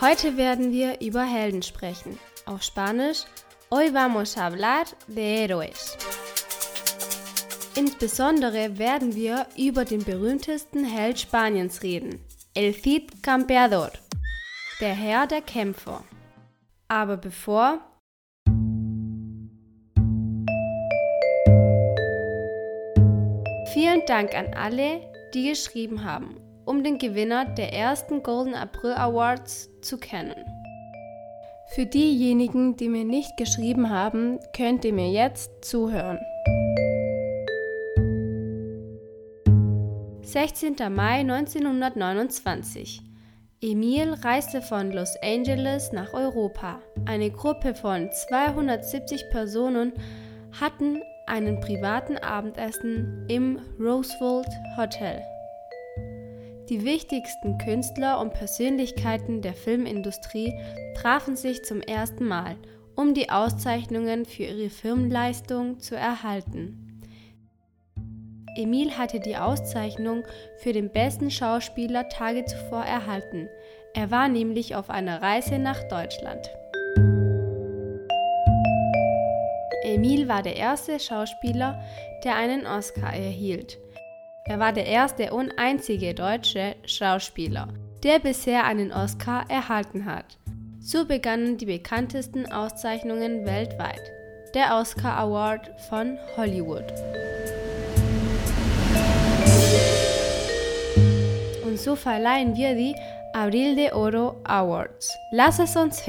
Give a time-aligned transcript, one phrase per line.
[0.00, 2.18] Heute werden wir über Helden sprechen.
[2.46, 3.24] Auf Spanisch,
[3.70, 5.96] hoy vamos a hablar de héroes.
[7.74, 12.20] Insbesondere werden wir über den berühmtesten Held Spaniens reden,
[12.54, 13.90] El Cid Campeador,
[14.80, 16.04] der Herr der Kämpfer.
[16.88, 17.80] Aber bevor
[23.72, 25.00] Vielen Dank an alle,
[25.34, 30.34] die geschrieben haben um den Gewinner der ersten Golden April Awards zu kennen.
[31.70, 36.18] Für diejenigen, die mir nicht geschrieben haben, könnt ihr mir jetzt zuhören.
[40.20, 40.76] 16.
[40.94, 43.07] Mai 1929.
[43.60, 46.80] Emil reiste von Los Angeles nach Europa.
[47.06, 49.92] Eine Gruppe von 270 Personen
[50.60, 55.20] hatten einen privaten Abendessen im Roosevelt Hotel.
[56.68, 60.54] Die wichtigsten Künstler und Persönlichkeiten der Filmindustrie
[60.96, 62.54] trafen sich zum ersten Mal,
[62.94, 66.87] um die Auszeichnungen für ihre Filmleistung zu erhalten.
[68.58, 70.24] Emil hatte die Auszeichnung
[70.56, 73.48] für den besten Schauspieler Tage zuvor erhalten.
[73.94, 76.50] Er war nämlich auf einer Reise nach Deutschland.
[79.84, 81.80] Emil war der erste Schauspieler,
[82.24, 83.78] der einen Oscar erhielt.
[84.44, 87.68] Er war der erste und einzige deutsche Schauspieler,
[88.02, 90.36] der bisher einen Oscar erhalten hat.
[90.80, 94.02] So begannen die bekanntesten Auszeichnungen weltweit.
[94.54, 96.92] Der Oscar Award von Hollywood.
[101.78, 102.94] So verleihen wir die
[103.32, 105.16] Abril de Oro Awards.
[105.30, 106.02] Lass es uns.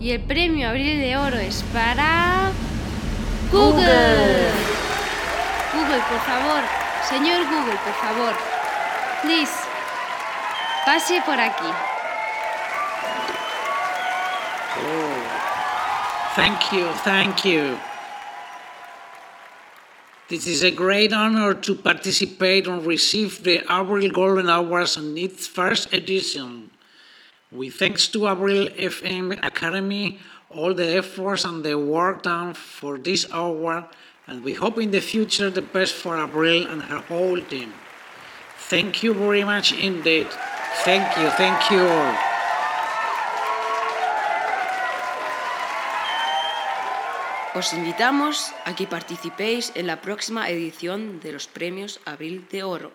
[0.00, 2.50] Y el premio Abril de Oro es para
[3.52, 4.50] Google.
[5.74, 6.62] Google, por favor.
[7.08, 8.34] Señor Google, por favor.
[9.22, 9.52] Please.
[10.86, 11.68] Pase por aquí.
[14.80, 17.76] Oh, thank you, thank you.
[20.28, 25.46] This is a great honor to participate and receive the Avril Golden Awards in its
[25.46, 26.70] first edition.
[27.50, 30.18] We thanks to Abril FM Academy
[30.50, 33.84] all the efforts and the work done for this award,
[34.26, 37.72] and we hope in the future the best for Abril and her whole team.
[38.68, 40.28] Thank you very much indeed.
[40.84, 42.27] Thank you, thank you all.
[47.58, 52.92] Os invitamos a que participéis en la próxima edición de los premios Abril de Oro.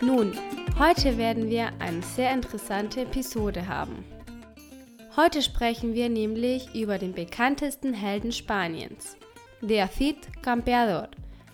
[0.00, 0.32] Nun,
[0.78, 4.04] heute werden wir eine sehr interessante Episode haben.
[5.16, 9.16] Heute sprechen wir nämlich über den bekanntesten Helden Spaniens,
[9.60, 11.08] der Cid Campeador.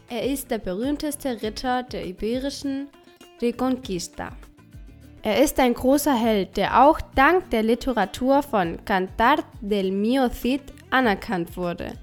[0.08, 2.88] Er ist der berühmteste Ritter der iberischen
[3.42, 4.30] Reconquista.
[5.22, 10.62] Er ist ein großer Held, der auch dank der Literatur von Cantar del Mio Cid
[10.90, 11.94] anerkannt wurde.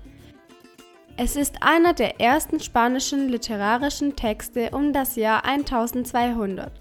[1.16, 6.74] Es ist einer der ersten spanischen literarischen Texte um das Jahr 1200.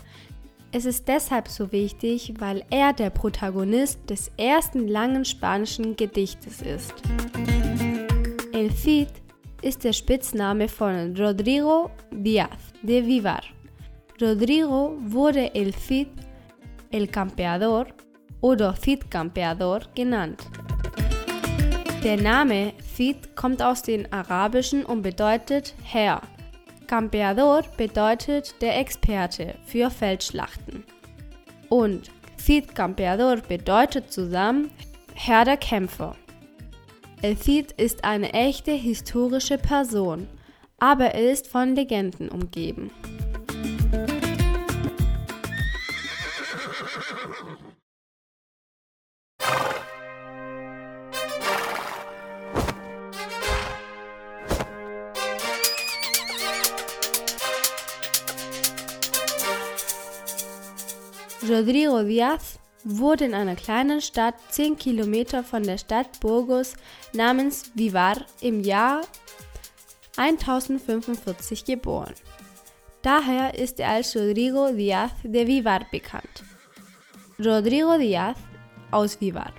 [0.72, 6.94] Es ist deshalb so wichtig, weil er der Protagonist des ersten langen spanischen Gedichtes ist.
[8.52, 9.21] El Cid
[9.62, 13.42] ist der Spitzname von Rodrigo Díaz de Vivar.
[14.20, 16.08] Rodrigo wurde El Cid,
[16.90, 17.86] El Campeador
[18.40, 20.42] oder Cid Campeador genannt.
[22.02, 26.20] Der Name Cid kommt aus dem Arabischen und bedeutet Herr.
[26.88, 30.84] Campeador bedeutet der Experte für Feldschlachten.
[31.68, 34.70] Und Cid Campeador bedeutet zusammen
[35.14, 36.16] Herr der Kämpfer.
[37.22, 37.36] El
[37.76, 40.26] ist eine echte historische Person,
[40.80, 42.90] aber er ist von Legenden umgeben.
[61.48, 66.74] Rodrigo Díaz wurde in einer kleinen Stadt 10 Kilometer von der Stadt Burgos
[67.12, 69.02] namens Vivar im Jahr
[70.16, 72.14] 1045 geboren.
[73.02, 76.44] Daher ist er als Rodrigo Díaz de Vivar bekannt.
[77.38, 78.36] Rodrigo Díaz
[78.90, 79.52] aus Vivar.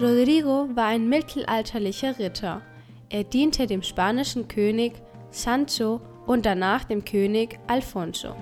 [0.00, 2.60] Rodrigo war ein mittelalterlicher Ritter.
[3.08, 4.94] Er diente dem spanischen König
[5.30, 8.34] Sancho und danach dem König Alfonso.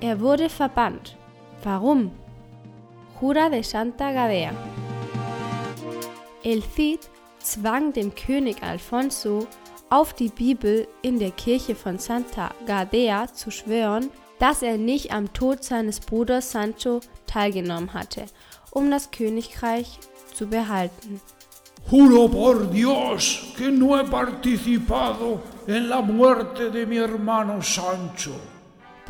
[0.00, 1.16] Er wurde verbannt.
[1.62, 2.10] Warum?
[3.20, 4.52] Jura de Santa Gadea.
[6.42, 7.00] El Cid
[7.38, 9.46] zwang den König Alfonso
[9.90, 14.08] auf die Bibel in der Kirche von Santa Gadea zu schwören,
[14.38, 18.24] dass er nicht am Tod seines Bruders Sancho teilgenommen hatte,
[18.70, 19.98] um das Königreich
[20.32, 21.20] zu behalten.
[21.90, 28.59] Juro por Dios que no he participado en la muerte de mi hermano Sancho.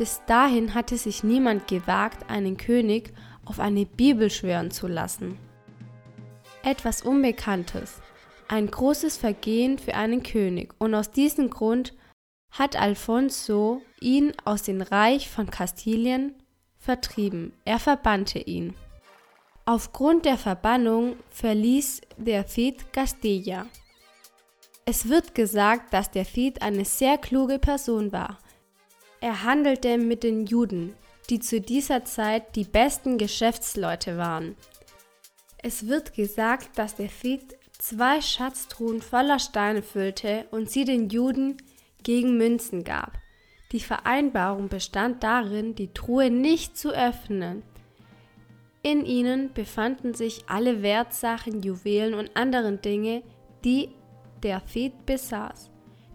[0.01, 3.13] Bis dahin hatte sich niemand gewagt, einen König
[3.45, 5.37] auf eine Bibel schwören zu lassen.
[6.63, 8.01] Etwas Unbekanntes,
[8.47, 11.93] ein großes Vergehen für einen König, und aus diesem Grund
[12.49, 16.33] hat Alfonso ihn aus dem Reich von Kastilien
[16.79, 17.53] vertrieben.
[17.63, 18.73] Er verbannte ihn.
[19.65, 23.67] Aufgrund der Verbannung verließ der Cid Castilla.
[24.83, 28.39] Es wird gesagt, dass der Cid eine sehr kluge Person war.
[29.21, 30.95] Er handelte mit den Juden,
[31.29, 34.55] die zu dieser Zeit die besten Geschäftsleute waren.
[35.59, 41.57] Es wird gesagt, dass der Cid zwei Schatztruhen voller Steine füllte und sie den Juden
[42.03, 43.13] gegen Münzen gab.
[43.71, 47.63] Die Vereinbarung bestand darin, die Truhe nicht zu öffnen.
[48.81, 53.21] In ihnen befanden sich alle Wertsachen, Juwelen und anderen Dinge,
[53.63, 53.89] die
[54.41, 55.70] der Cid besaß.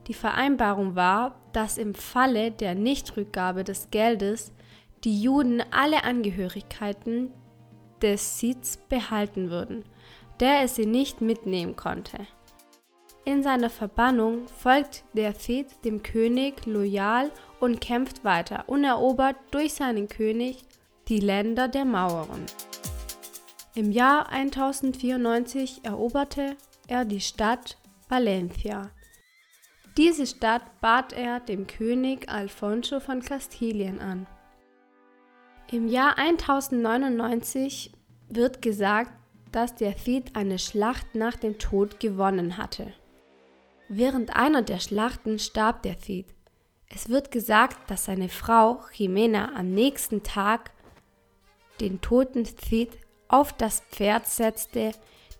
[0.06, 4.53] Die Vereinbarung war, dass im Falle der Nichtrückgabe des Geldes
[5.05, 7.32] die Juden alle Angehörigkeiten
[8.03, 9.85] des Sids behalten würden,
[10.41, 12.26] der er sie nicht mitnehmen konnte.
[13.25, 19.75] In seiner Verbannung folgt der Cid dem König loyal und kämpft weiter und erobert durch
[19.75, 20.63] seinen König
[21.08, 22.46] die Länder der Mauren.
[23.75, 28.91] Im Jahr 1094 eroberte er die Stadt Valencia.
[29.96, 34.26] Diese Stadt bat er dem König Alfonso von Kastilien an.
[35.72, 37.93] Im Jahr 1099
[38.29, 39.12] wird gesagt,
[39.53, 42.93] dass der Cid eine Schlacht nach dem Tod gewonnen hatte.
[43.88, 46.26] Während einer der Schlachten starb der Cid.
[46.91, 50.72] Es wird gesagt, dass seine Frau Jimena am nächsten Tag
[51.81, 52.98] den toten Cid
[53.29, 54.93] auf das Pferd setzte,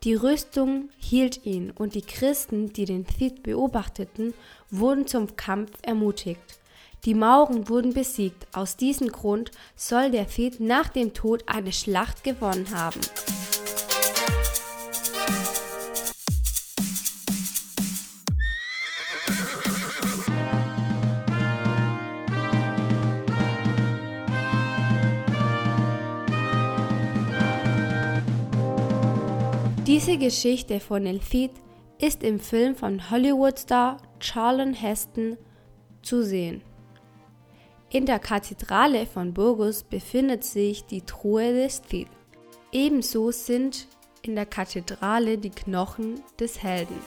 [0.07, 4.35] die Rüstung hielt ihn und die Christen, die den Cid beobachteten,
[4.71, 6.61] wurden zum Kampf ermutigt.
[7.05, 8.47] Die Mauren wurden besiegt.
[8.53, 13.01] Aus diesem Grund soll der Cid nach dem Tod eine Schlacht gewonnen haben.
[29.87, 31.53] Diese Geschichte von El Cid
[31.99, 35.37] ist im Film von Hollywood-Star Charlton Heston
[36.03, 36.63] zu sehen.
[37.91, 42.09] In der Kathedrale von Burgos befindet sich die Truhe des Cid.
[42.73, 43.87] Ebenso sind
[44.23, 46.99] in der Kathedrale die Knochen des Helden.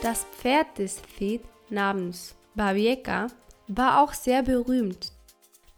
[0.00, 1.40] Das Pferd des Cid
[1.70, 3.26] namens Babieca
[3.66, 5.10] war auch sehr berühmt.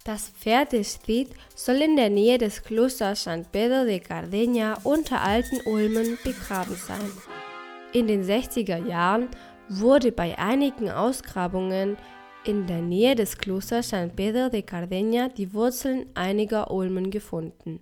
[0.07, 5.23] Das Pferd des Cid soll in der Nähe des Klosters San Pedro de Cardeña unter
[5.23, 7.11] alten Ulmen begraben sein.
[7.95, 9.29] In den 60er Jahren
[9.71, 11.97] wurde bei einigen Ausgrabungen
[12.45, 17.81] in der Nähe des Klosters San Pedro de Cardeña die Wurzeln einiger Ulmen gefunden.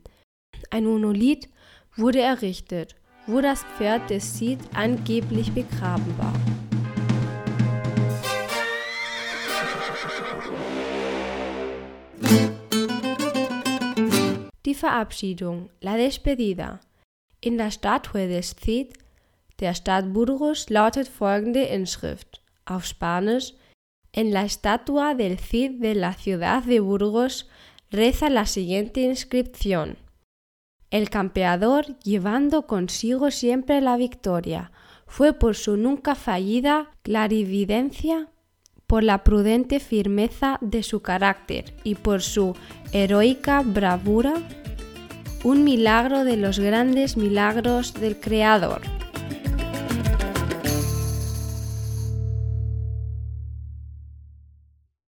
[0.70, 1.48] Ein Monolith
[1.96, 2.94] wurde errichtet,
[3.26, 6.61] wo das Pferd des Cid angeblich begraben war.
[14.82, 16.80] La despedida.
[17.40, 18.94] In der Statue des Cid,
[19.60, 23.54] der Stadt Burgos, lautet folgende Inschrift auf Spanisch:
[24.12, 27.48] En la estatua del Cid de la ciudad de Burgos
[27.90, 29.96] reza la siguiente inscripción.
[30.90, 34.72] El campeador, llevando consigo siempre la victoria,
[35.06, 38.28] fue por su nunca fallida clarividencia,
[38.86, 42.54] por la prudente firmeza de su carácter y por su
[42.92, 44.34] heroica bravura,
[45.44, 48.82] un milagro de los grandes milagros del Creador.